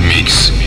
[0.00, 0.61] Mix.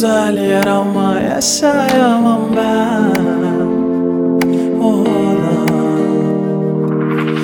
[0.00, 3.66] güzel yer ama yaşayamam ben.
[4.82, 5.68] Oğlan.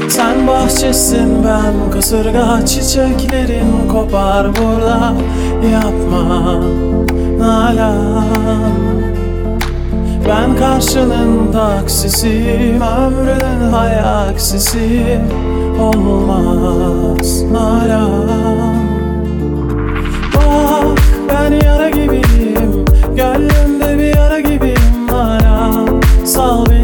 [0.08, 5.12] Sen bahçesin ben kasırga Çiçeklerim kopar burada.
[5.72, 6.60] Yapma
[7.38, 8.24] Nalan.
[10.28, 15.20] Ben karşılığında aksisiyim Ömrünün hayaksisi
[15.80, 18.95] Olmaz Nalan.
[26.36, 26.75] solve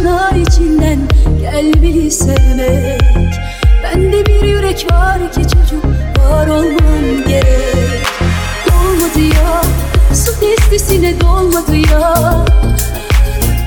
[0.00, 0.98] ışınlar içinden
[1.40, 3.00] Gel beni sevmek.
[3.82, 5.84] Bende bir yürek var ki çocuk
[6.18, 8.06] Var olmam gerek.
[8.66, 9.62] Dolmadı ya
[10.14, 12.44] Su testisine dolmadı ya.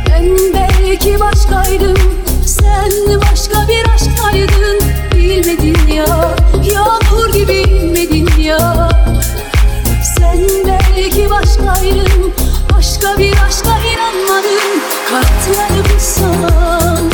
[0.09, 1.97] Ben belki başkaydım
[2.45, 4.79] Sen başka bir aşktaydın.
[5.15, 6.35] Bilmedin ya
[6.73, 8.89] Yağmur gibi inmedin ya.
[10.17, 12.33] Sen belki başkaydın
[12.73, 14.72] Başka bir aşka inanmadın.
[15.09, 17.11] Kalpler bulsan,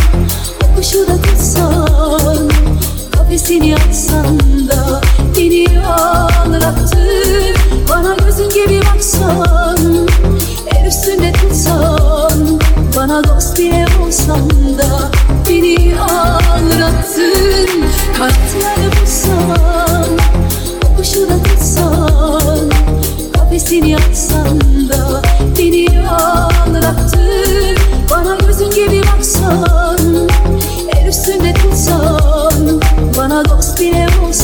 [0.76, 2.50] kuşu da tutsan
[3.12, 4.40] Kafesini açsan
[4.70, 5.02] da
[5.38, 5.66] beni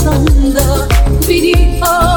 [0.06, 0.88] sonunda
[1.26, 2.15] the al.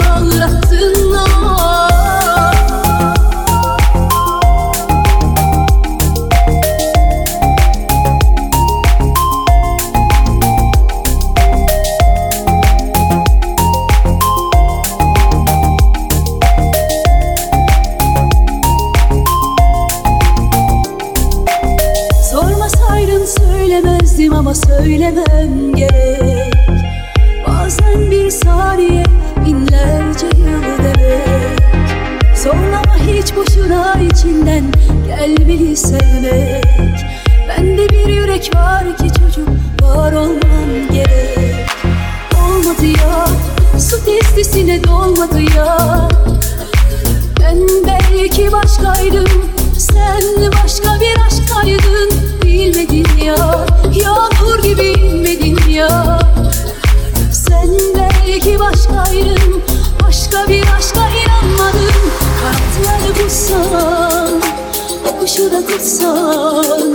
[65.53, 66.95] Da tutsan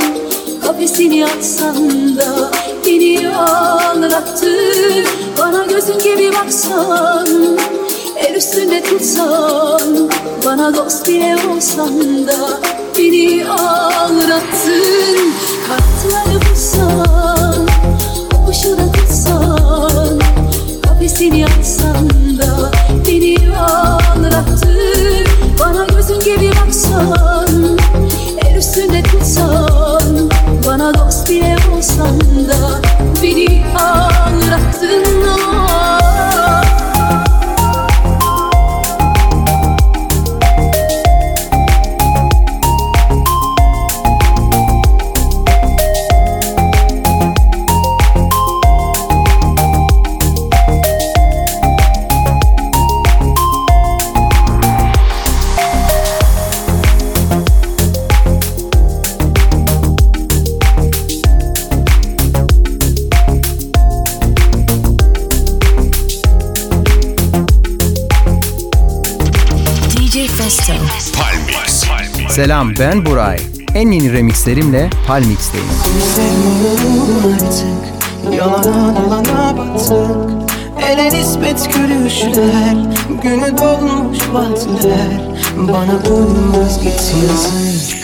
[0.66, 2.52] Kafesini atsan da
[2.86, 5.06] Beni ağlattın.
[5.40, 7.28] Bana gözün gibi baksan
[8.18, 10.10] El üstünde tutsan
[10.46, 12.60] Bana dost bile olsan da
[12.98, 15.34] Beni ağlattın.
[15.68, 17.68] Kanatları bulsan
[18.36, 20.20] O kuşu da tutsan
[20.84, 22.72] Kafesini atsan da
[23.08, 25.26] Beni ağlattın.
[25.60, 27.53] Bana gözün gibi baksan
[28.74, 30.30] El üstünde tutsan
[30.68, 32.82] Bana dost bile olsan da
[33.24, 36.13] Beni ağlattın oh.
[72.34, 73.38] Selam ben Buray.
[73.76, 75.68] En yeni remixlerimle Palmix'teyim.
[76.16, 77.84] Sevmiyorum artık
[78.38, 80.52] Yalana dolana battık
[80.90, 82.76] Ele nispet gülüşler
[83.24, 85.22] Günü dolmuş vaatler
[85.58, 88.04] Bana uymaz git yazık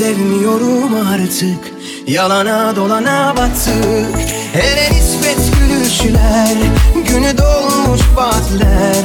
[0.00, 1.72] sevmiyorum artık.
[2.06, 4.18] Yalana dolana battık
[4.52, 6.56] Hele nispet gülüşler
[6.94, 9.04] Günü dolmuş vaatler.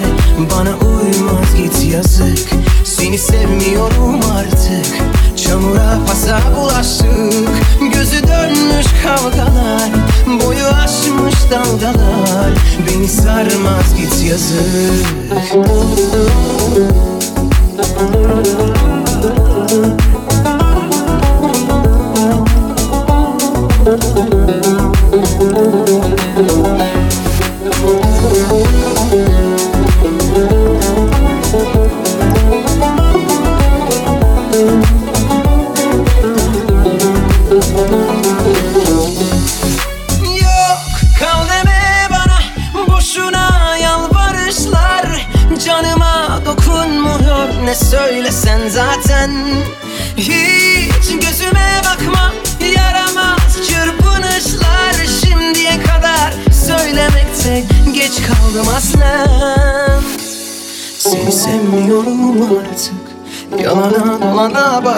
[0.51, 2.49] Bana uymaz git yazık.
[2.83, 4.97] Seni sevmiyorum artık.
[5.37, 7.49] Çamura pasa bulaştık.
[7.93, 9.89] Gözü dönmüş kavgalar
[10.27, 12.51] Boyu aşmış dalgalar.
[12.87, 15.05] Beni sarmaz git yazık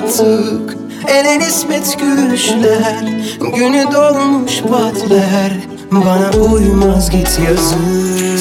[0.07, 3.03] battık Ele nispet gülüşler
[3.55, 5.51] Günü dolmuş batler
[5.91, 7.77] Bana uymaz git yazık.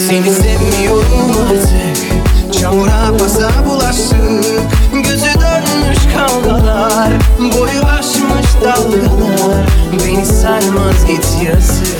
[0.08, 2.60] Seni sevmiyorum artık.
[2.60, 9.66] Çamura pasa bulaştık Gözü dönmüş kavgalar Boyu aşmış dalgalar.
[9.92, 11.96] Beni sarmaz git yazık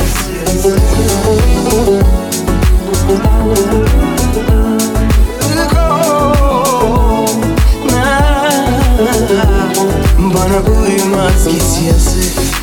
[10.57, 12.56] пробуем отскить язык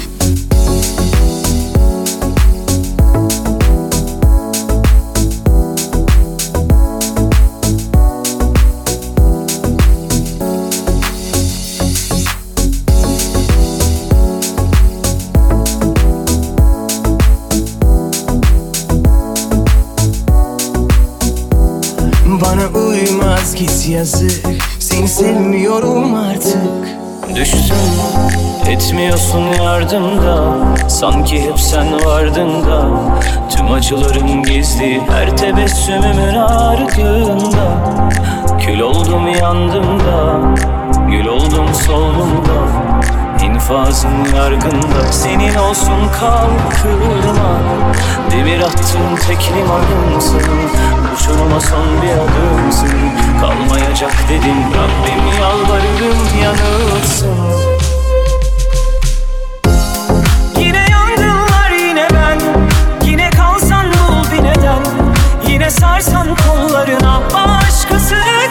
[31.04, 32.86] Sanki hep sen vardın da
[33.50, 37.66] Tüm acılarım gizli her tebessümümün ardında.
[38.60, 40.40] Kül oldum yandım da
[41.10, 47.60] Gül oldum soldum da İnfazın yargında Senin olsun kalkırma
[48.32, 50.42] Demir attığın tek limanımsın
[51.16, 52.90] Uçuruma son bir adımsın.
[53.42, 57.83] Kalmayacak dedim Rabbim yalvarırım yanılsın
[65.64, 68.43] Yine sarsan kollarına Başkasını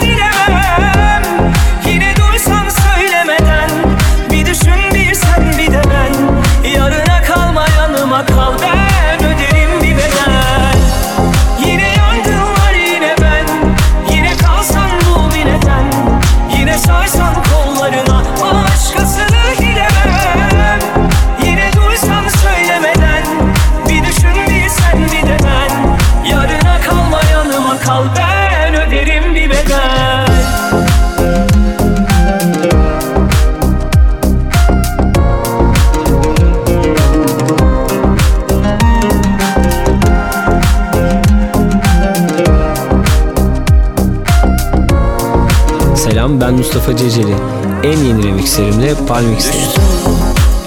[46.42, 47.34] ben Mustafa Ceceli.
[47.82, 49.68] En yeni remixlerimle Palmix'teyim.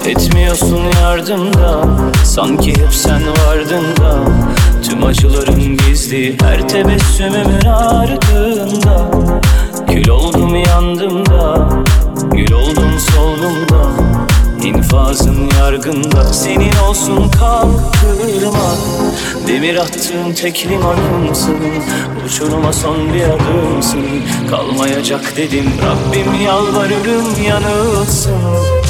[0.06, 1.84] Etmiyorsun yardımda.
[2.24, 4.18] Sanki hep sen vardın da
[4.82, 9.10] Tüm acılarım gizli her tebessümümün ardında.
[9.88, 11.68] Kül oldum yandım da
[12.32, 14.05] Gül oldum soldum da
[14.66, 18.74] İnfazın yargında Senin olsun kalkırma
[19.48, 21.56] Demir attığın tek limanımsın
[22.26, 24.06] Uçuruma son bir adımsın.
[24.50, 28.85] Kalmayacak dedim Rabbim yalvarırım yanılsın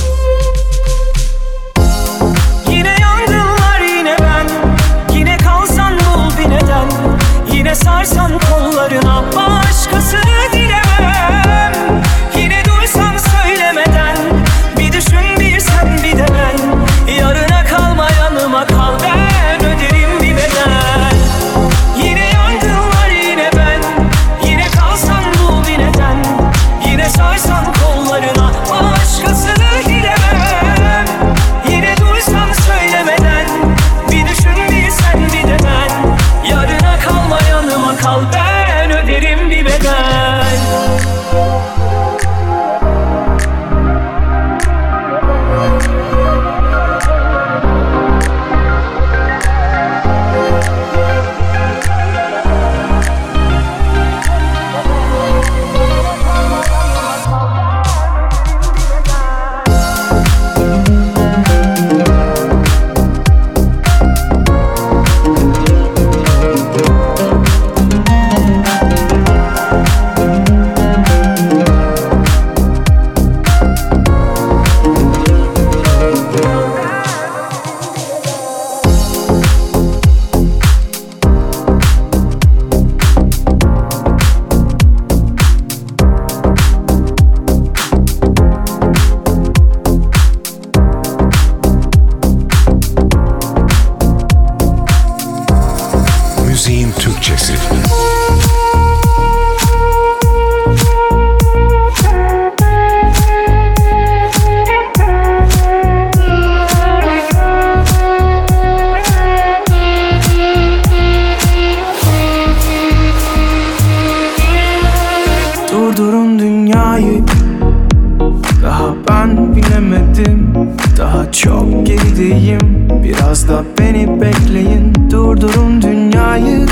[125.40, 126.66] Durdurun dünyayı.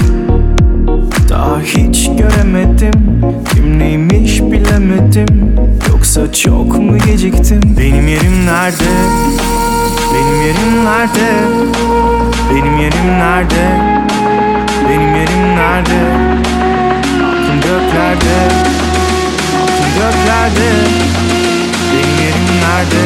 [1.28, 2.92] Daha hiç göremedim.
[3.52, 5.56] Kim neymiş bilemedim.
[5.88, 7.60] Yoksa çok mu geciktim?
[7.78, 8.84] Benim yerim nerede?
[10.14, 11.30] Benim yerim nerede?
[12.50, 13.80] Benim yerim nerede?
[14.88, 16.00] Benim yerim nerede?
[17.24, 18.48] Aklım göklerde.
[19.62, 20.70] Aklım göklerde.
[21.92, 23.04] Benim yerim nerede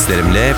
[0.00, 0.49] seslerimle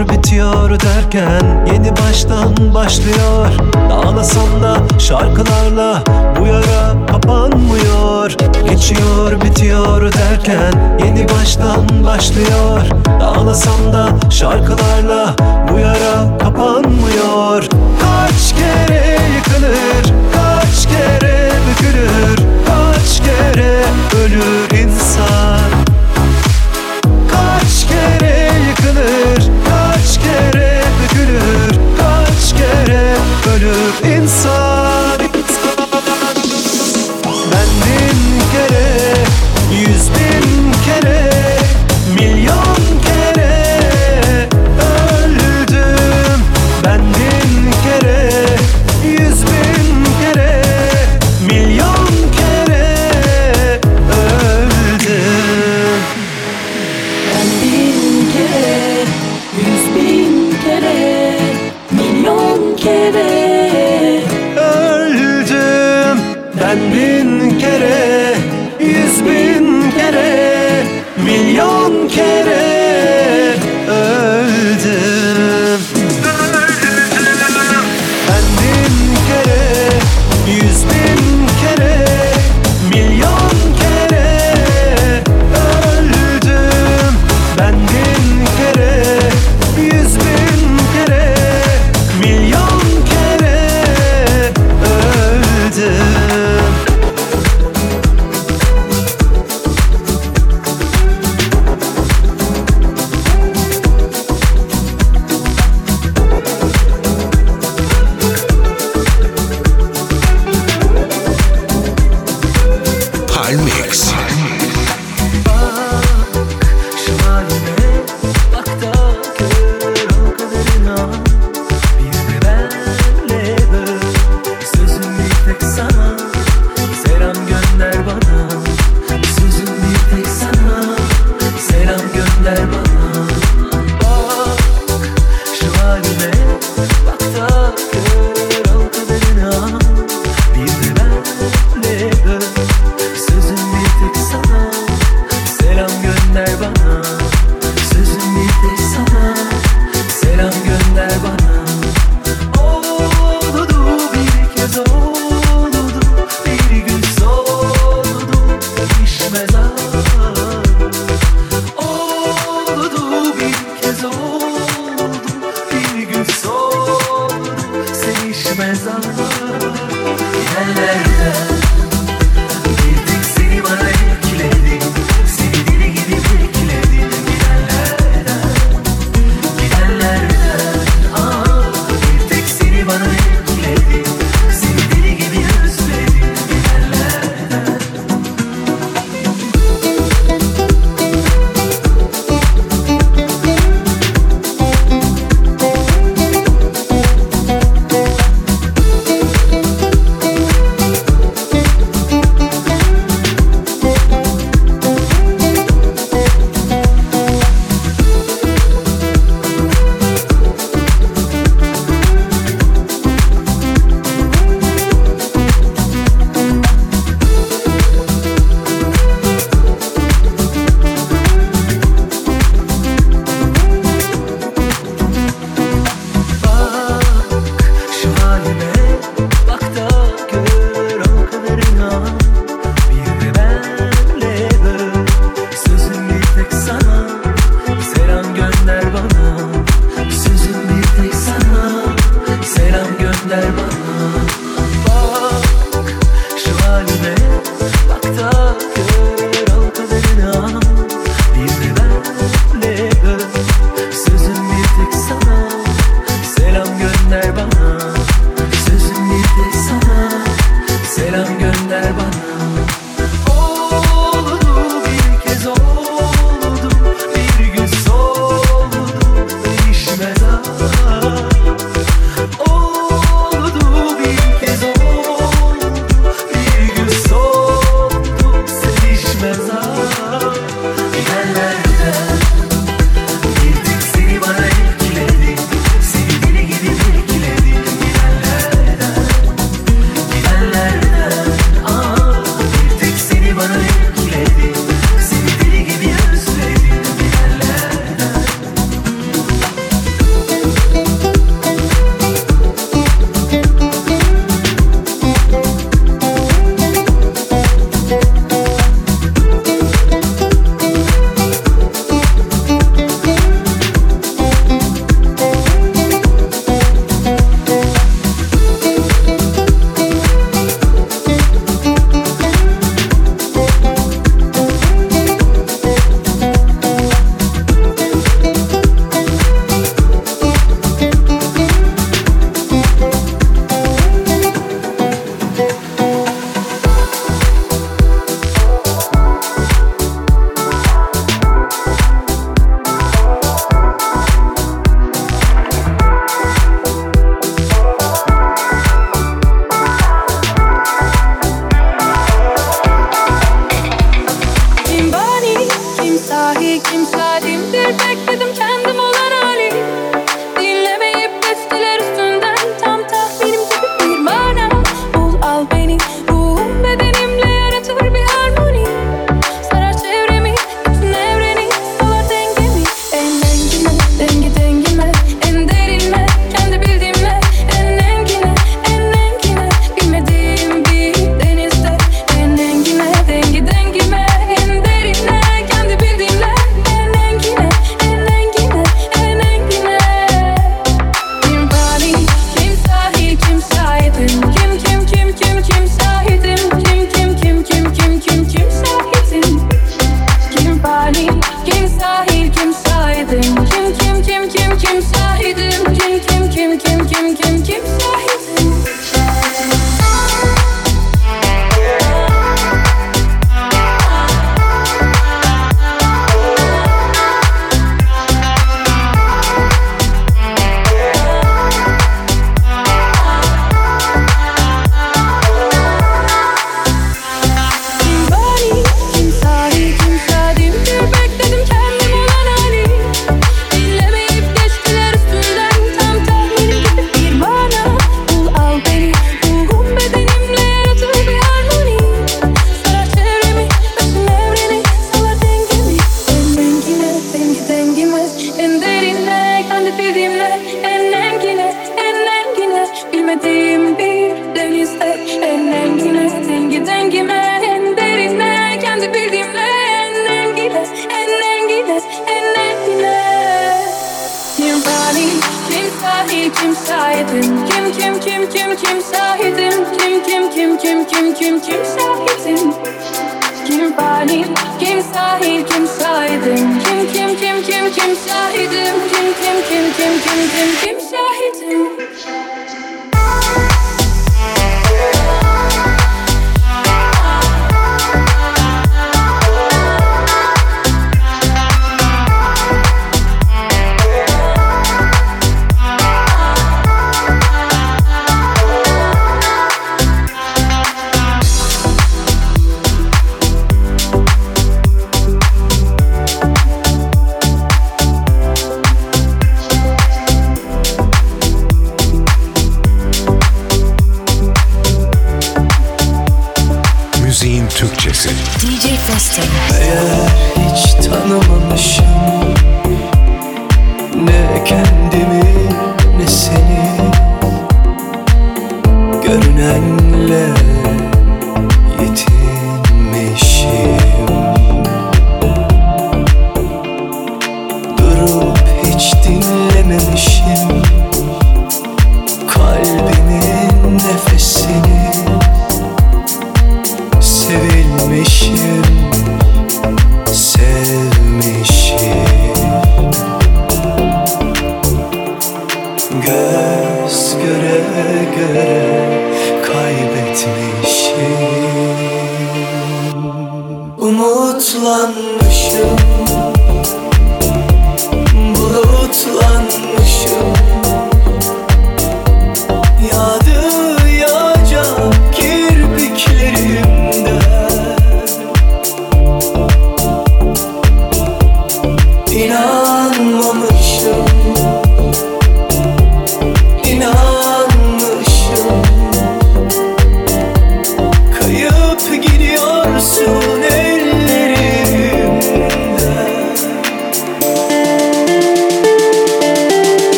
[0.00, 3.48] Başlıyor bitiyor derken yeni baştan başlıyor.
[3.90, 6.02] Dağlasan da şarkılarla
[6.40, 8.36] bu yara kapanmıyor.
[8.70, 12.80] Geçiyor bitiyor derken yeni baştan başlıyor.
[13.20, 15.34] Dağlasan da şarkılarla
[15.72, 17.62] bu yara kapanmıyor.
[18.00, 22.36] Kaç kere yıkılır, kaç kere bükülür,
[22.66, 23.84] kaç kere
[24.24, 24.69] ölür.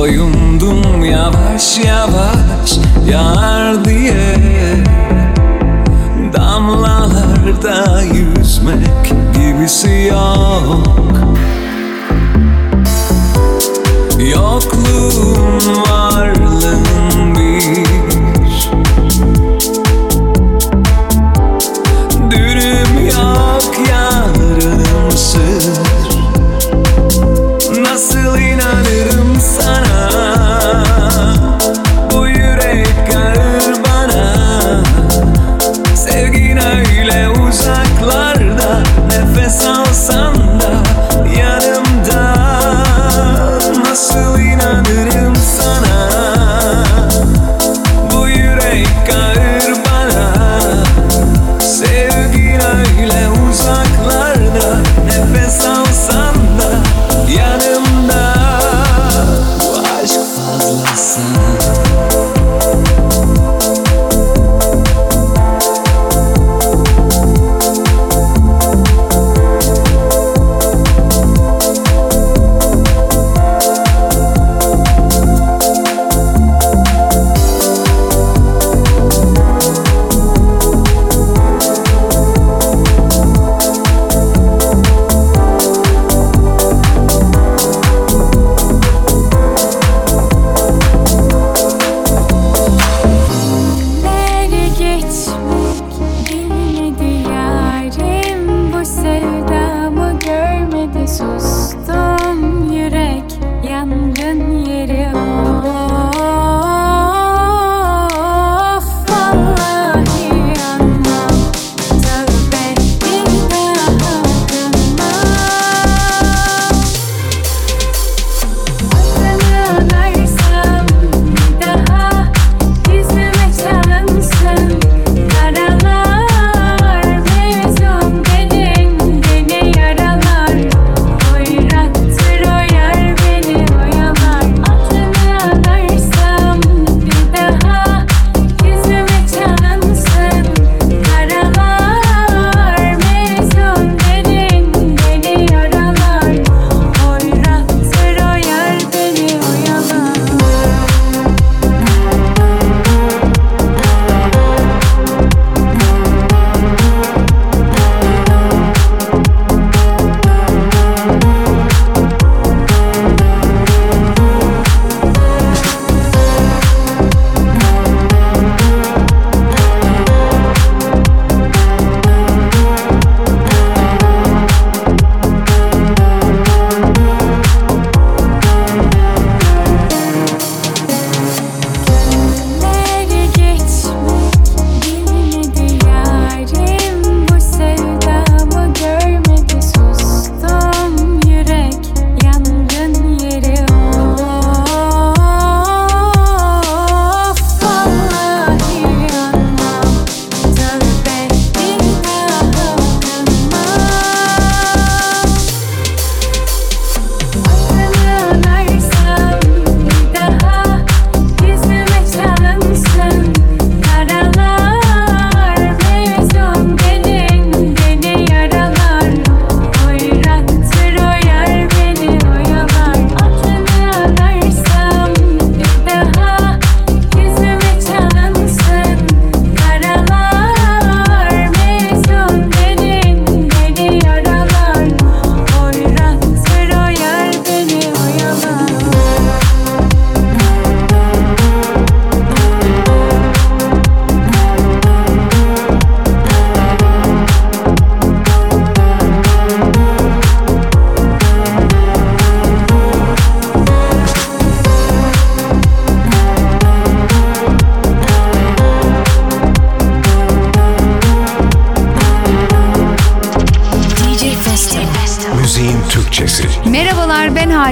[0.00, 2.78] Soyundum yavaş yavaş
[3.10, 4.36] yar diye.
[6.32, 10.88] Damlalarda yüzmek gibisi yok.
[14.18, 18.09] Yokluğun varlığın bir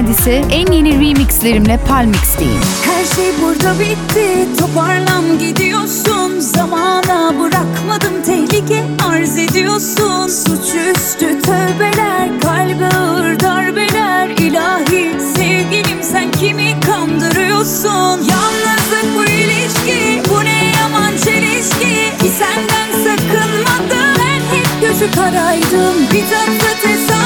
[0.09, 2.61] Hadise en yeni remixlerimle Palmix'teyim.
[2.85, 6.39] Her şey burada bitti toparlan gidiyorsun.
[6.39, 10.27] Zamana bırakmadım tehlike arz ediyorsun.
[10.27, 14.29] Suçüstü tövbeler kalbe ağır darbeler.
[14.29, 18.19] İlahi sevgilim sen kimi kandırıyorsun?
[18.31, 22.17] Yalnızlık bu ilişki bu ne yaman çelişki?
[22.21, 25.95] Ki senden sakınmadım ben hep gözü karaydım.
[26.13, 27.18] Bir tatlı tesadüf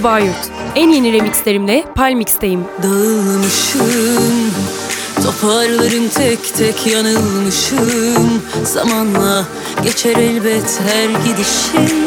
[0.00, 0.32] Ebru
[0.76, 2.64] En yeni remixlerimle Palmix'teyim.
[2.82, 4.50] Dağılmışım,
[5.24, 8.42] toparlarım tek tek yanılmışım.
[8.64, 9.44] Zamanla
[9.82, 11.98] geçer elbet her gidişim.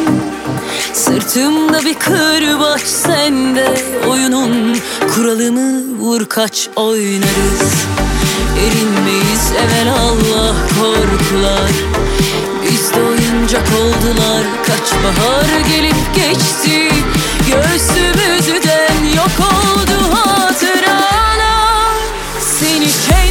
[0.93, 3.73] Sırtımda bir kırbaç sende
[4.09, 4.77] oyunun
[5.15, 7.73] kuralını vur kaç oynarız.
[8.59, 11.71] Erinmeyiz evvel Allah korkular.
[12.63, 16.89] Biz de oyuncak oldular kaç bahar gelip geçti
[17.53, 21.93] Göğsümüzden yok oldu hatırana
[22.39, 23.22] Seni çek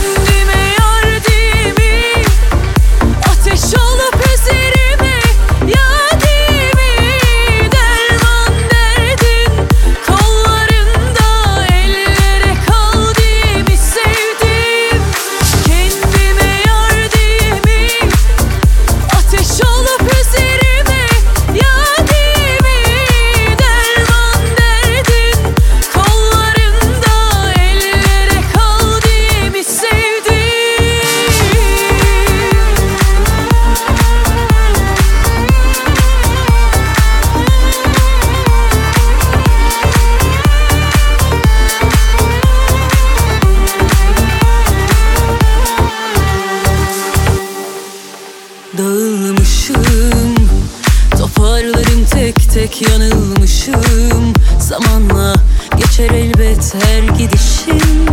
[52.91, 54.33] yanılmışım.
[54.61, 55.35] Zamanla
[55.77, 58.07] geçer elbet her gidişim.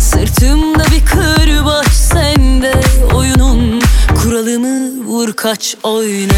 [0.00, 2.80] Sırtımda bir kırbaç sende.
[3.14, 3.80] Oyunun
[4.22, 6.37] kuralını vur kaç oyna.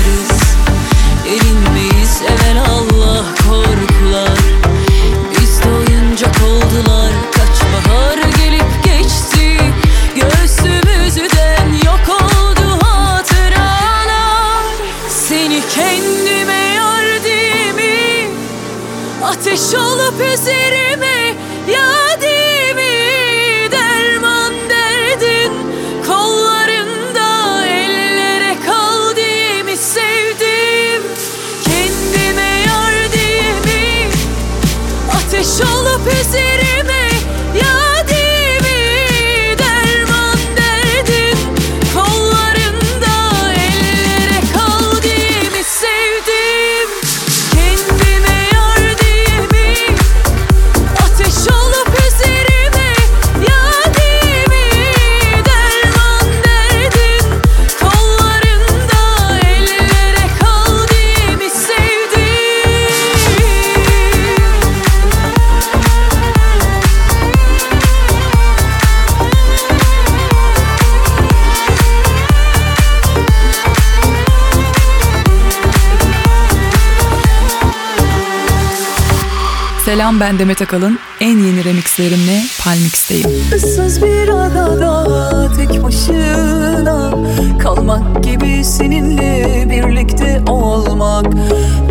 [79.90, 80.98] Selam ben Demet Akalın.
[81.20, 83.30] En yeni remixlerimle Palmix'teyim.
[83.56, 87.10] Issız bir adada tek başına
[87.58, 91.26] kalmak gibi seninle birlikte olmak.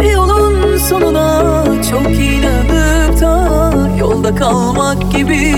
[0.01, 5.55] Bir yolun sonuna çok inanıp da yolda kalmak gibi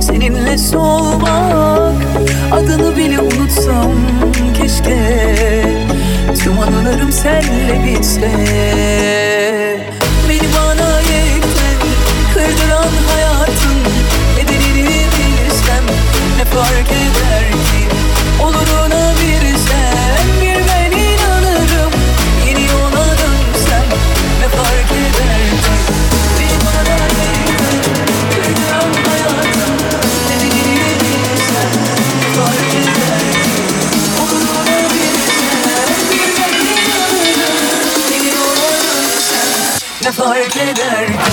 [0.00, 2.02] seninle solmak.
[2.52, 3.92] Adını bile unutsam
[4.60, 5.24] keşke
[6.44, 9.69] tüm anılarım senle bitse.
[16.54, 17.88] fark eder ki
[18.42, 21.92] Oluruna bir sen bir ben inanırım.
[22.46, 23.86] Yeni yola dönsem
[24.40, 25.74] ne fark eder ki?
[26.38, 29.76] Bir bana bir dünyam hayatım.
[30.28, 31.70] Dediğini bilsen
[32.20, 32.28] ne
[34.22, 35.14] Oluruna bir
[36.10, 38.12] bir ben inanırım.
[38.12, 39.48] Yeni yola dönsem
[40.04, 41.29] ne fark eder ki?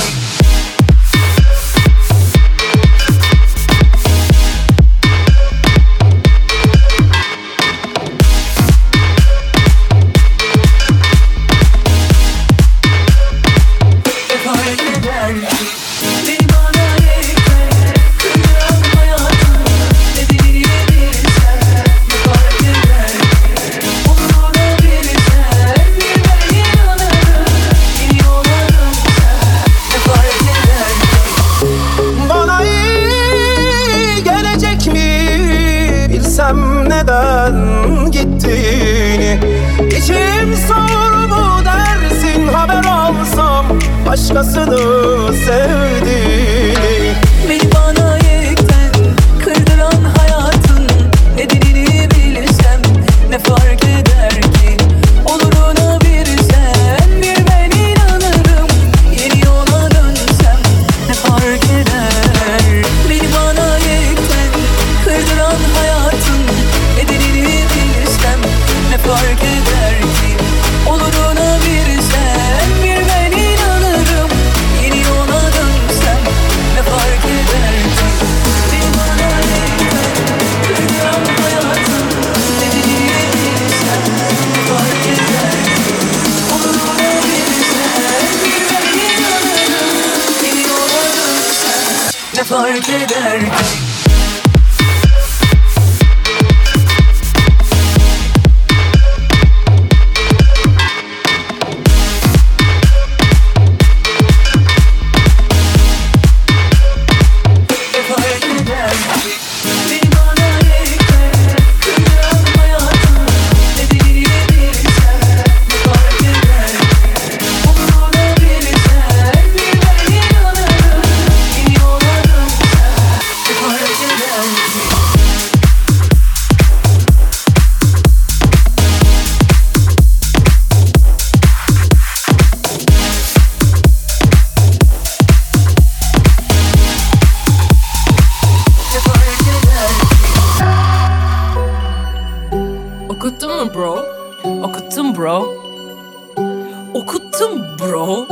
[147.28, 148.26] Okuttum bro.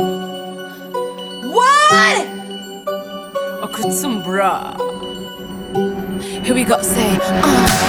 [1.50, 2.26] What?
[3.62, 4.72] Okuttum bro.
[6.42, 7.86] Here we go, say, uh.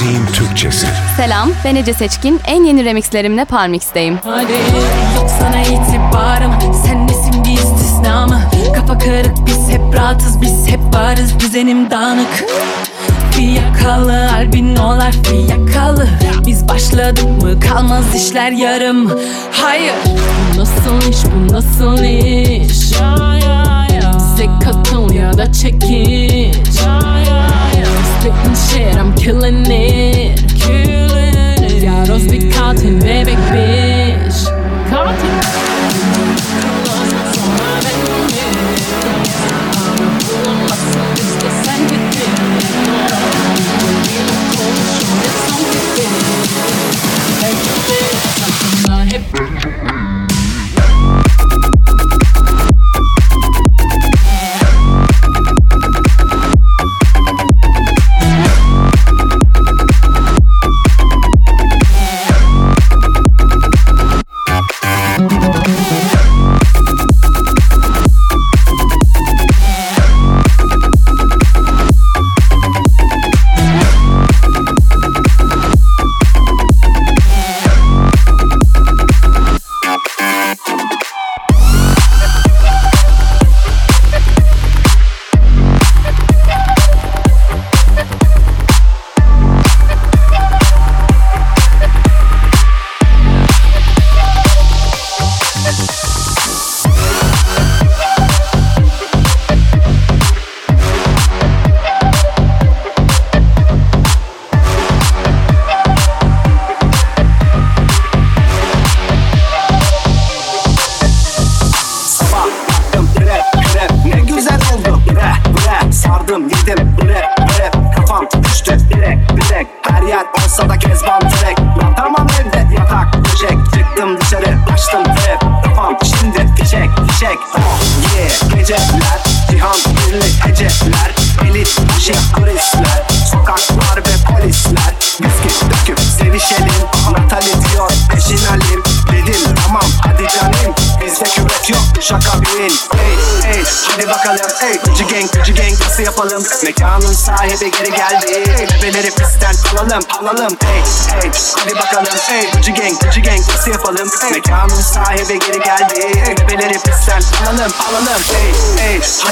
[0.00, 0.86] Müziğin Türkçesi.
[1.16, 2.40] Selam, ben Ece Seçkin.
[2.46, 4.18] En yeni remixlerimle Parmix'teyim.
[4.24, 6.52] Hadi yok sana itibarım.
[6.86, 8.40] Sen nesin bir istisna mı?
[8.74, 11.40] Kafa kırık biz hep rahatız Biz hep varız.
[11.40, 12.44] Düzenim dağınık.
[13.30, 16.08] Fiyakalı albinolar fiyakalı.
[16.46, 17.60] Biz başladık mı?
[17.60, 19.12] Kalmaz işler yarım.
[19.52, 19.94] Hayır.
[20.06, 22.92] Bu nasıl iş bu nasıl iş?
[24.16, 26.80] Bize katıl ya da çekiç
[28.54, 30.38] shit, I'm killing it.
[30.58, 31.82] Killing it.
[31.82, 32.52] Y'all don't speak
[32.98, 34.46] baby bitch.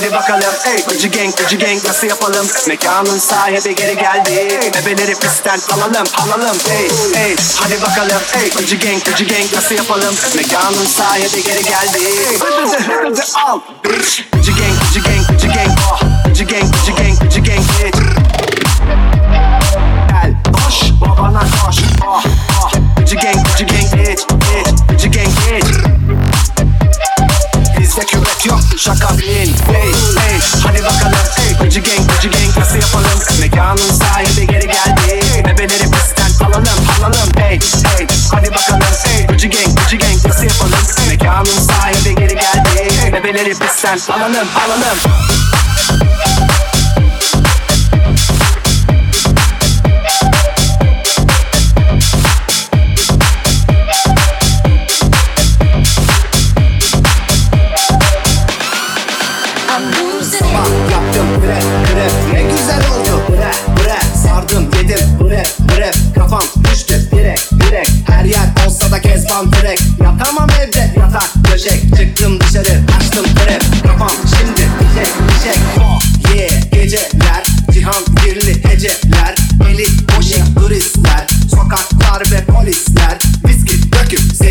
[0.05, 0.55] Hadi bakalım.
[0.65, 2.47] Hey Gucci gang Gucci gang nasıl yapalım?
[2.69, 4.61] Mekanın sahibi geri geldi.
[4.75, 6.57] Bebeleri pistten alalım alalım.
[6.69, 8.23] Hey hey hadi bakalım.
[8.33, 10.15] Hey Gucci gang Gucci gang nasıl yapalım?
[10.37, 11.99] Mekanın sahibi geri geldi.
[12.41, 13.61] Hıdıdı al.
[13.85, 16.01] Gucci gang Gucci gang Gucci gang oh.
[16.25, 17.65] Gucci gang Gucci gang Gucci gang
[20.09, 21.77] Gel koş babana koş
[22.97, 25.95] Gucci gang Gucci gang bitch bitch Gucci gang bitch
[27.79, 29.44] Bizde küvet yok şaka bin
[33.55, 35.21] Mekanın sahibi geri geldi.
[35.45, 36.67] Bebeleri pistten alalım
[36.99, 37.31] alalım.
[37.39, 37.59] Hey
[37.97, 38.07] hey.
[38.33, 39.27] Hadi bakalım hey.
[39.27, 40.79] Gucci gang Gucci gang nasıl yapalım?
[41.09, 43.13] Mekanın sahibi geri geldi.
[43.13, 44.99] Bebeleri pistten alalım alalım
[69.65, 71.97] direk yatamam evde yatak döşek.
[71.97, 76.01] Çıktım dışarı açtım trap kafam şimdi fişek fişek oh
[76.35, 79.35] yeah geceler cihan birli heceler.
[79.69, 83.19] Elit boşik turistler sokaklar ve polisler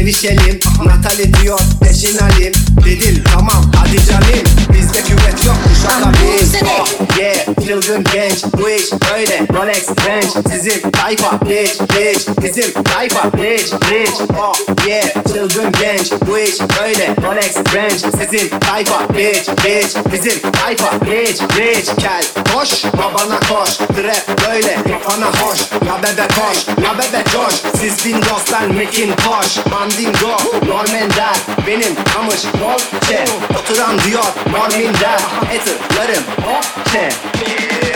[0.04, 0.60] sevişelim.
[0.86, 2.54] Natali diyor peşin alayım
[2.86, 4.44] Dedim tamam hadi canım.
[4.74, 6.56] Bizde küvet yok kuşaka biz.
[6.64, 7.36] Oh yeah.
[7.68, 9.48] Çılgın genç Bu iş böyle.
[9.54, 15.04] Rolex Range Sizin tayfa rich rich Bizim tayfa rich rich Oh yeah.
[15.34, 17.16] Çılgın genç Bu iş böyle.
[17.24, 22.24] Rolex Range Sizin tayfa rich rich Bizim tayfa rich rich Gel
[22.54, 23.70] koş babana koş.
[23.70, 25.60] Trap böyle kafana hoş.
[25.88, 27.54] Ya bebe koş ya bebe coş.
[27.80, 29.58] Siz bin dostlar Macintosh
[29.94, 33.26] Mandingo Norman der Benim kamış Dolce.
[33.60, 37.10] Oturan diyor Normin der Haterlarım Dolce.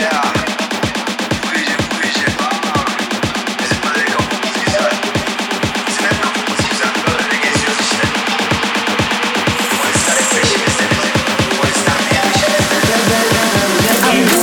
[0.00, 0.28] Yeah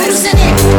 [0.08, 0.76] Özgürlük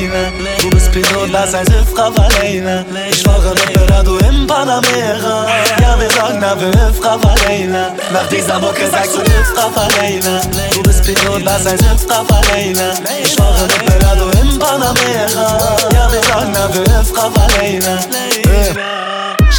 [0.00, 0.32] Leine.
[0.60, 2.84] Du bist Pilot, lass ein Hilfrau alleine.
[3.10, 5.46] Ich fahre mit Berado in Panamera.
[5.80, 7.92] Ja, wir sagen, da will Hilfrau alleine.
[8.12, 10.40] Nach dieser Woche sagst du Hilfrau alleine.
[10.72, 12.94] Du bist Pilot, lass ein Hilfrau alleine.
[13.22, 15.76] Ich fahre mit Berado in Panamera.
[15.92, 17.98] Ja, wir sagen, da will Hilfrau alleine.
[18.46, 19.09] Hey.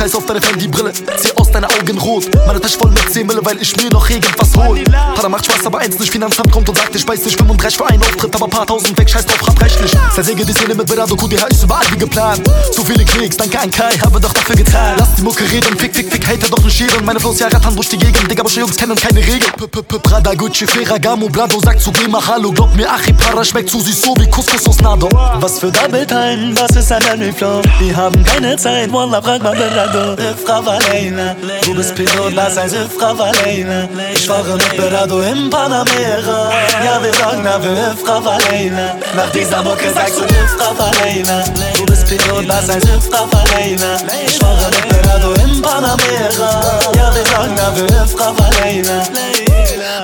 [0.01, 2.23] Scheiß auf deine Fendi-Brille, zieh aus deine Augen rot.
[2.47, 4.83] Meine Tasche voll mit 10 Mille, weil ich mir noch irgendwas hol.
[5.13, 7.85] Para macht Spaß, aber eins nicht, Finanzamt kommt und sagt, ich weiß nicht, 35 für
[7.85, 9.91] einen Auftritt, aber paar tausend weg, scheiß drauf, rechtlich.
[10.15, 12.41] Zersäge die Szene mit Berado QDH, ist überall wie geplant.
[12.71, 14.95] Zu viele Klicks, danke an Kai, habe doch dafür getan.
[14.97, 17.05] Lass die Mucke reden, fick, fick, fick, hater doch nicht scheren.
[17.05, 19.53] Meine Flows ja rattern durch die Gegend, Digga, aber Jungs kennen keine Regeln.
[20.01, 22.51] Prada, Gucci, Ferragamo, Blado, sagt zu Gema Hallo.
[22.51, 25.09] Glaub mir, Achipara schmeckt zu süß, so wie Couscous aus Nado.
[25.11, 27.61] Was für Double Time, was ist ein Flow?
[27.77, 29.55] Wir haben keine Zeit, Wallah, frag mal
[29.91, 30.21] Berado.
[30.21, 31.35] Hüff drauf alleine,
[31.65, 33.89] du bist Pilot, lass ein Siff drauf alleine.
[34.13, 36.51] Ich fahre mit Berado im Panamera.
[36.83, 38.95] Ja, wir sagen, na, wir Hüff drauf alleine.
[39.15, 41.43] Nach dieser Mucke sagst du Hüff drauf alleine.
[41.75, 43.97] Du bist Pilot, lass ein Siff drauf alleine.
[44.25, 46.79] Ich fahre mit Berado im Panamera.
[46.95, 48.41] Ja, wir sagen, na, wir Hüff drauf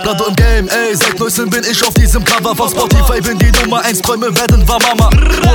[0.04, 3.52] Blado im Game, ey, seit 19 bin ich auf diesem Cover von Spotify, bin die
[3.64, 5.10] Nummer 1, Träume werden war Mama.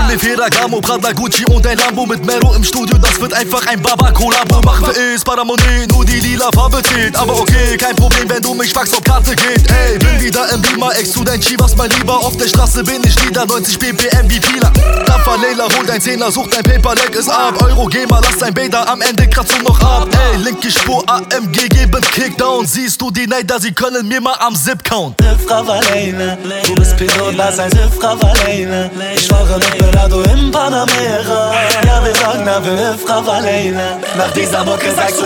[0.09, 3.81] Mir Ferragamo, Prada, Gucci und ein Lambo mit Mero im Studio, das wird einfach ein
[3.81, 4.61] Baba-Kollabo.
[4.63, 7.17] Machen wir es, Paramonet, nur die lila Farbe zählt.
[7.17, 9.71] Aber okay, kein Problem, wenn du mich fragst, ob Karte geht.
[9.71, 12.15] Ey, bin wieder im Beamer, ex zu dein Chivas, mein Lieber.
[12.15, 14.71] Auf der Straße bin ich wieder 90 BPM wie Pila.
[15.07, 17.63] Daffer Leila, hol dein Zehner, such dein Paper, leg es ab.
[17.63, 20.09] Euro, geh mal, lass dein Bader am Ende kratzt du noch ab.
[20.33, 22.67] Ey, linke Spur, AMG, geben Kickdown.
[22.67, 25.17] Siehst du die Neider, sie können mir mal am Zip count.
[25.21, 28.91] Siff drauf alleine, du bist Pilot, lass ein Siff drauf alleine.
[29.15, 31.53] Ich fahre mit Berado im Panamera.
[31.85, 33.99] Ja, wir sagen, na, wir Hüff drauf alleine.
[34.17, 35.25] Nach dieser Mucke sagst du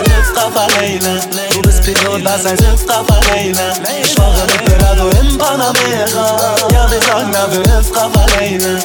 [0.59, 1.21] alleine.
[1.53, 3.73] Du bist Pilot, lass ein Siff drauf alleine.
[4.01, 6.55] Ich fahre mit Berado im Panamera.
[6.71, 8.79] Ja, wir sagen, na, wir Hüff drauf alleine.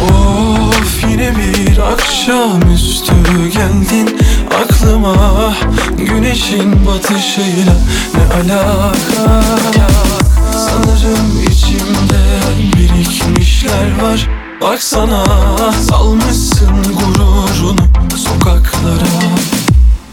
[0.00, 0.57] Of
[1.10, 3.12] yine bir akşamüstü
[3.52, 4.18] geldin
[4.62, 5.54] aklıma.
[5.98, 7.74] Güneşin batışıyla
[8.14, 9.42] ne alaka?
[10.52, 12.22] Sanırım içimde
[12.76, 14.28] birikmişler var.
[14.60, 15.24] Baksana
[15.72, 19.57] salmışsın gururunu sokaklara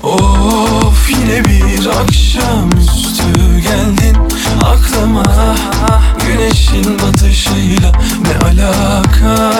[0.05, 4.17] Of yine bir akşamüstü geldin
[4.63, 5.23] aklıma.
[6.27, 7.91] Güneşin batışıyla
[8.21, 9.51] ne alaka?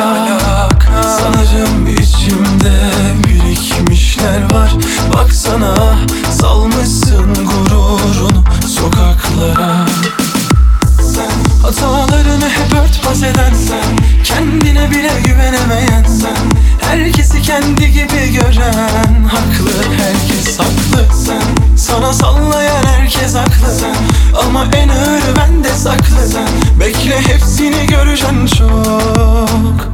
[1.02, 2.92] Sanırım içimde
[3.28, 4.72] birikmişler var.
[5.14, 5.96] Baksana
[6.32, 9.86] salmışsın gururunu sokaklara
[11.66, 16.38] Hatalarını hep örtbas eden sen Kendine bile güvenemeyen sen
[16.90, 21.78] Herkesi kendi gibi gören Haklı herkes haklı sen.
[21.78, 23.96] Sana sallayan herkes haklı sen
[24.46, 26.80] Ama en ağırı bende saklı sen.
[26.80, 29.90] Bekle hepsini göreceksin çok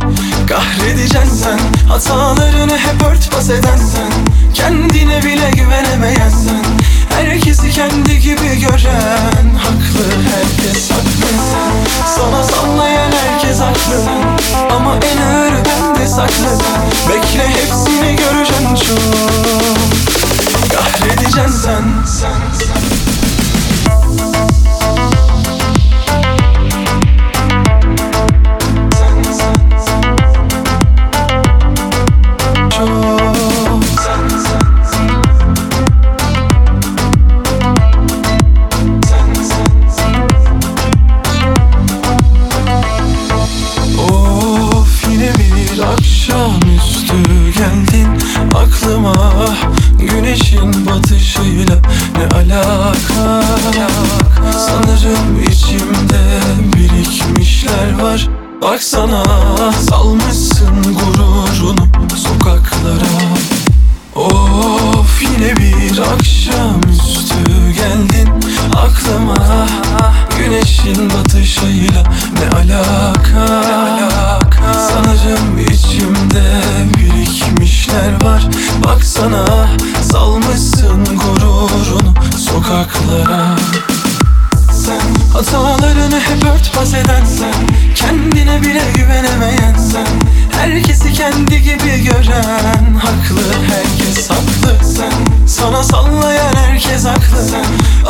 [0.47, 1.59] Kahredeceksin sen.
[1.89, 4.11] Hatalarını hep örtbas eden sen
[4.53, 6.63] Kendine bile güvenemeyen sen
[7.17, 11.60] Herkesi kendi gibi gören Haklı herkes haklı sen
[12.15, 14.01] Sana sallayan herkes haklı.
[14.75, 16.57] Ama en ağırı bende saklı.
[17.09, 18.99] Bekle hepsini göreceksin çok.
[20.77, 23.00] Kahredeceksin sen, sen, sen.
[52.41, 53.43] alaka?
[54.67, 56.21] Sanırım içimde
[56.75, 58.29] birikmişler var.
[58.61, 59.23] Baksana
[59.89, 63.11] salmışsın gururunu sokaklara.
[64.15, 68.29] Of yine bir akşamüstü geldin
[68.75, 69.67] aklıma.
[70.37, 72.03] Güneşin batışıyla
[72.33, 73.61] ne alaka?
[74.89, 76.61] Sanırım içimde
[76.97, 78.47] birikmişler var.
[78.85, 79.67] Baksana
[80.11, 82.13] salmışsın gururunu
[82.51, 83.55] sokaklara.
[84.85, 87.53] Sen hatalarını hep örtbas eden sen
[87.95, 90.07] Kendine bile güvenemeyen sen
[90.51, 95.47] Herkesi kendi gibi gören Haklı herkes haklı sen.
[95.47, 97.65] Sana sallayan herkes haklı sen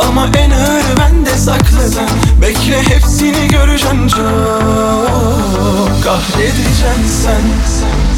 [0.08, 2.08] Ama en ağır bende saklı sen.
[2.42, 7.42] Bekle hepsini göreceksin çok Kahredeceksin sen,
[7.80, 8.11] sen.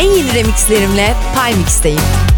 [0.00, 2.29] en yeni remixlerimle Pymix'teyim.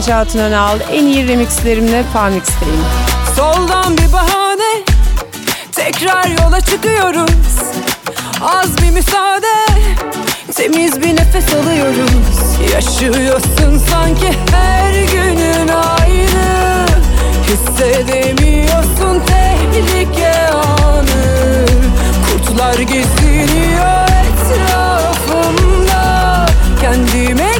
[0.00, 0.78] Berce Hatun Önal.
[0.92, 2.84] En iyi remixlerimle Famix'teyim.
[3.36, 4.84] Soldan bir bahane
[5.72, 7.56] Tekrar yola çıkıyoruz.
[8.40, 9.46] Az bir müsaade
[10.54, 12.10] Temiz bir nefes alıyoruz.
[12.72, 16.86] Yaşıyorsun sanki her günün aynı.
[17.48, 21.66] Hissedemiyorsun tehlike anı.
[22.32, 26.00] Kurtlar geziniyor etrafımda.
[26.80, 27.59] Kendime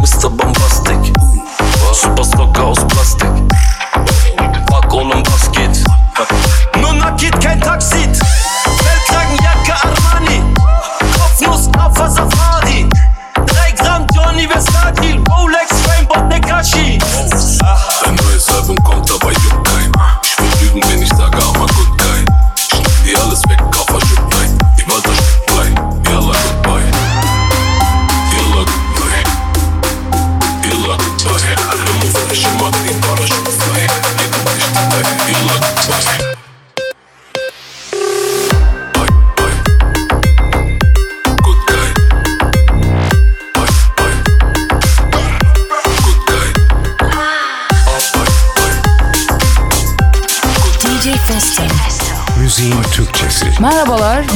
[0.00, 0.30] Mr.
[0.30, 1.12] Bombastic
[1.92, 3.28] Super stock aus Plastik
[4.70, 5.22] Bak onun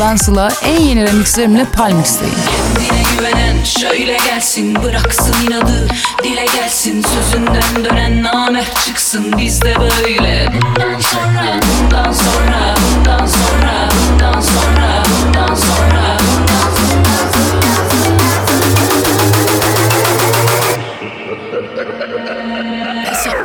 [0.05, 0.48] ben Sıla.
[0.62, 2.35] En yeni remixlerimle Palmix'teyim.
[2.35, 5.89] Kendine güvenen şöyle gelsin bıraksın inadı
[6.22, 10.48] dile gelsin sözünden dönen namert çıksın bizde böyle.
[10.52, 16.16] Bundan sonra, bundan sonra, bundan sonra, bundan sonra, bundan sonra,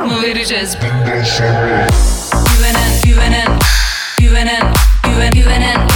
[0.00, 0.76] bundan vereceğiz?
[0.82, 1.86] Bundan sonra.
[2.56, 3.58] Güvenen, güvenen,
[4.18, 4.74] güvenen,
[5.04, 5.89] güven, güvenen.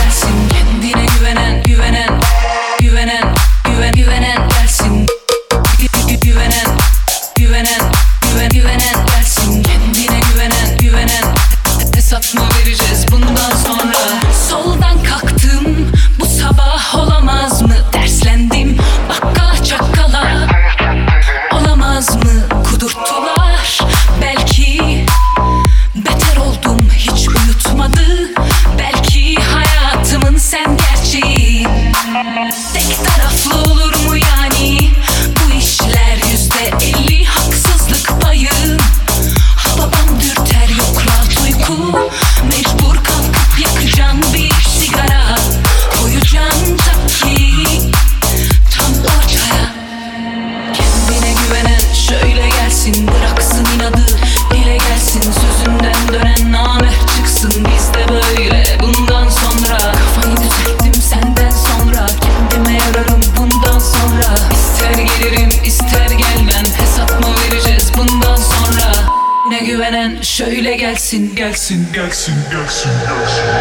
[71.35, 72.91] gelsin gelsin gelsin gelsin.
[73.09, 73.54] gelsin.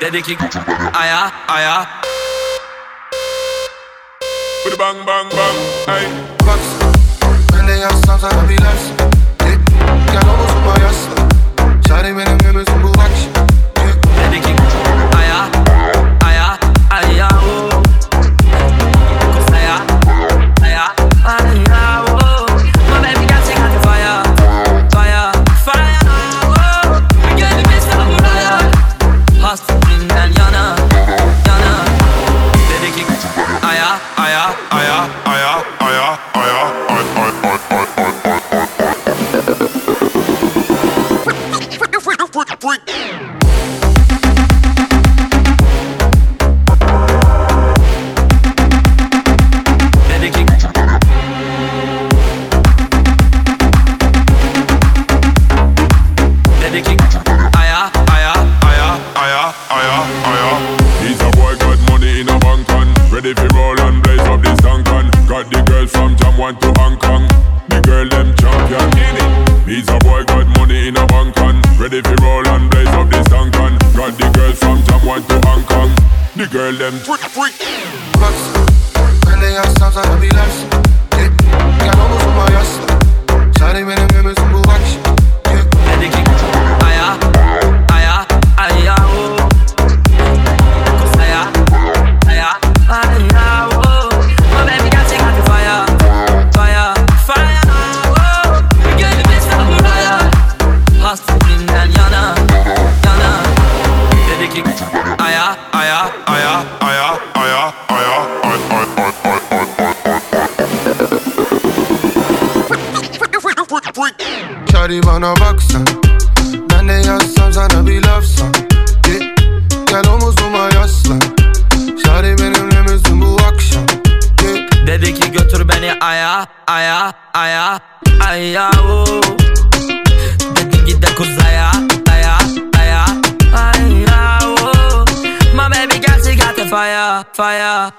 [0.00, 0.38] Dedi ki
[0.94, 1.86] aya aya.
[4.66, 5.56] Bir bang bang bang
[5.86, 6.08] hey.
[6.46, 6.58] Bak
[7.60, 8.96] öyle yazsan sana bilersin.
[9.38, 9.60] Git
[10.12, 11.28] gel omuzuma yasla
[11.88, 12.43] Çare benim
[76.78, 77.73] them freak freak.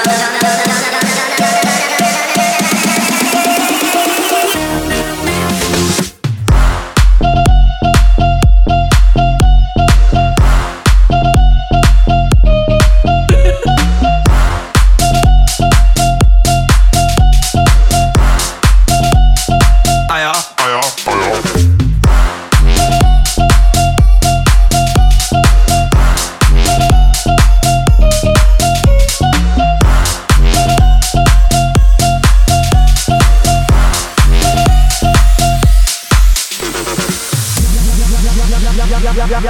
[0.09, 0.42] aya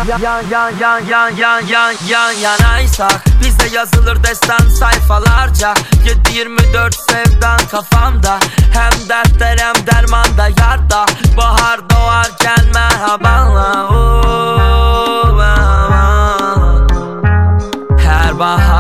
[0.08, 0.20] yan
[0.52, 5.74] yan yan yan yan yan yan yanaysak Bizde yazılır destan sayfalarca
[6.28, 8.40] 7-24 sevdan kafamda
[8.74, 11.06] Hem dertler hem dermanda yarda
[11.38, 13.90] Bahar doğarken merhabanla.
[18.00, 18.73] Her baharda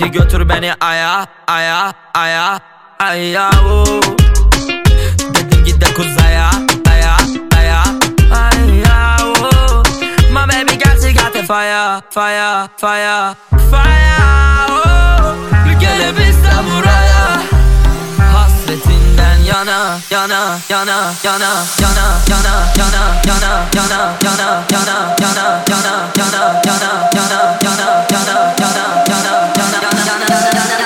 [0.00, 0.06] yeah.
[0.06, 2.60] Dedi ki götür beni aya aya aya
[3.00, 3.84] aya o
[5.34, 6.50] Dedim git de kuzaya
[6.90, 7.16] aya
[7.56, 7.82] aya
[8.32, 9.82] aya o
[10.32, 13.34] My baby got she got the fire fire fire
[13.70, 15.34] fire o
[15.80, 17.40] Gelebilsem buraya
[18.32, 21.50] Hasretinden yana yana yana yana
[21.82, 25.78] yana yana yana yana yana yana yana yana yana yana yana
[26.74, 29.53] yana yana yana yana
[30.44, 30.83] da da da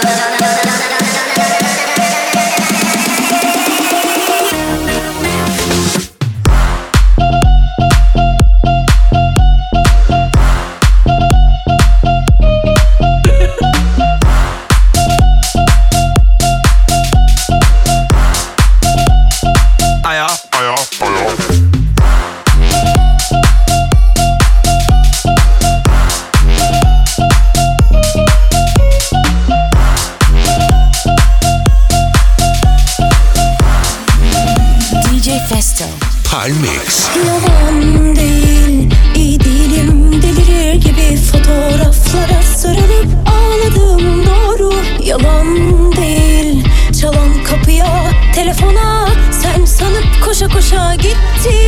[36.38, 37.08] Palmix.
[37.26, 40.22] Yalan değil, iyi değilim.
[40.22, 44.26] Delirir gibi fotoğraflara sarılıp ağladım.
[44.26, 44.72] Doğru
[45.04, 45.56] Yalan
[45.96, 46.64] değil,
[47.00, 49.08] çalan kapıya, telefona.
[49.30, 51.67] Sen sanıp koşa koşa gittim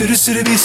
[0.00, 0.56] Sürü sürü bir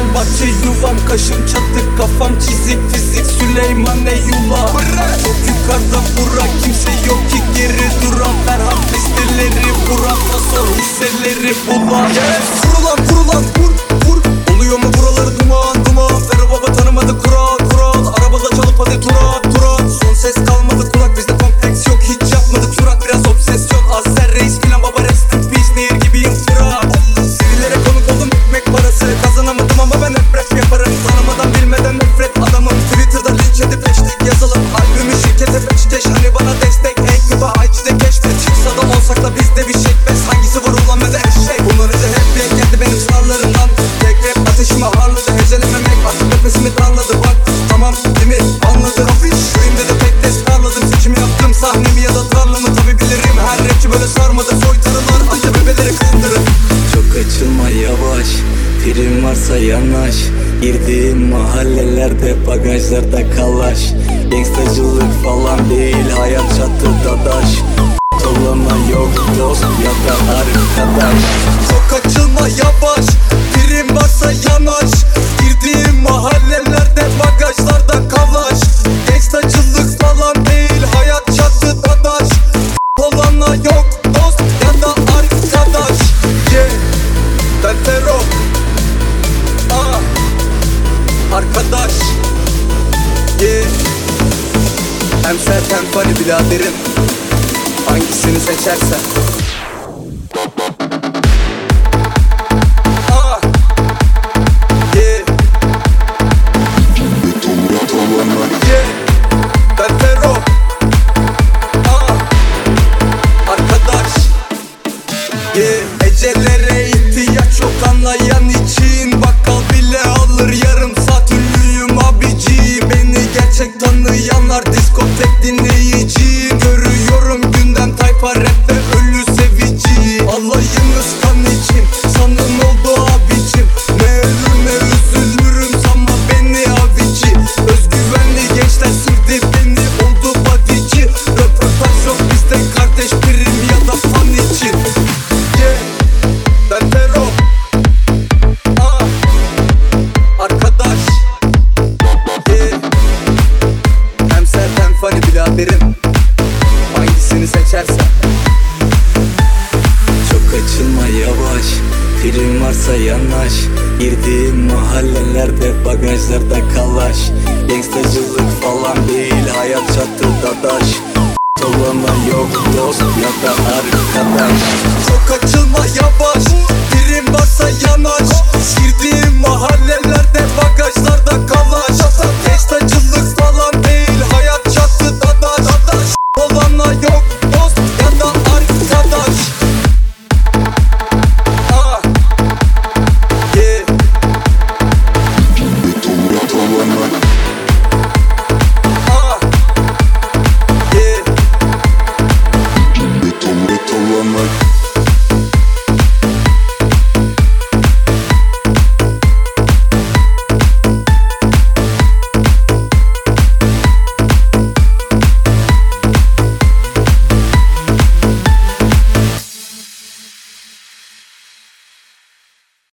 [0.00, 3.26] Fenerbahçe yuvam Kaşım çatık kafam çizik fizik.
[3.26, 4.66] Süleyman Eyüla
[5.24, 8.34] Çok yukarıda bura kimse yok ki geri duran.
[8.46, 12.10] Ferhat listeleri vuran Fasol hisseleri bulan.
[12.64, 13.72] Vurulan vurulan vur
[14.06, 14.22] vur.
[14.56, 16.10] Oluyor mu buraları duman duman?
[16.10, 17.39] Ver baba tanımadı kuran